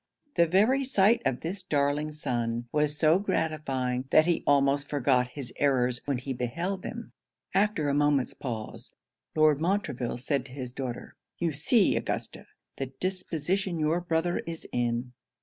[0.33, 5.53] The very sight of this darling son, was so gratifying, that he almost forgot his
[5.57, 7.13] errors when he beheld him.
[7.53, 8.93] After a moment's pause,
[9.35, 15.13] Lord Montreville said to his daughter, 'You see, Augusta, the disposition your brother is in.